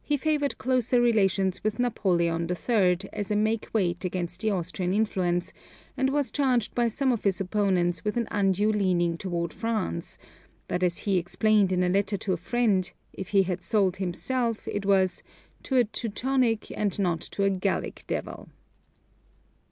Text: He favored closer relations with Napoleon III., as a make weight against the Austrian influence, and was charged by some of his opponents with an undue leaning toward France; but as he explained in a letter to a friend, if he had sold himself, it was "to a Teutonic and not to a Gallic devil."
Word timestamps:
He 0.00 0.16
favored 0.16 0.56
closer 0.56 0.98
relations 0.98 1.62
with 1.62 1.78
Napoleon 1.78 2.48
III., 2.50 3.00
as 3.12 3.30
a 3.30 3.36
make 3.36 3.68
weight 3.74 4.02
against 4.02 4.40
the 4.40 4.50
Austrian 4.50 4.94
influence, 4.94 5.52
and 5.94 6.08
was 6.08 6.30
charged 6.30 6.74
by 6.74 6.88
some 6.88 7.12
of 7.12 7.24
his 7.24 7.38
opponents 7.38 8.02
with 8.02 8.16
an 8.16 8.28
undue 8.30 8.72
leaning 8.72 9.18
toward 9.18 9.52
France; 9.52 10.16
but 10.68 10.82
as 10.82 10.96
he 11.04 11.18
explained 11.18 11.70
in 11.70 11.82
a 11.84 11.90
letter 11.90 12.16
to 12.16 12.32
a 12.32 12.38
friend, 12.38 12.94
if 13.12 13.28
he 13.28 13.42
had 13.42 13.62
sold 13.62 13.96
himself, 13.98 14.66
it 14.66 14.86
was 14.86 15.22
"to 15.64 15.76
a 15.76 15.84
Teutonic 15.84 16.70
and 16.74 16.98
not 16.98 17.20
to 17.20 17.42
a 17.42 17.50
Gallic 17.50 18.04
devil." 18.06 18.48